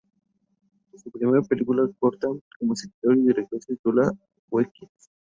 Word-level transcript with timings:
Su 0.97 1.11
primera 1.11 1.43
película 1.43 1.87
corta, 1.99 2.27
como 2.57 2.73
escritor 2.73 3.15
y 3.19 3.27
director, 3.27 3.61
se 3.61 3.73
titula 3.75 4.11
"We 4.49 4.65
Kid". 4.73 4.87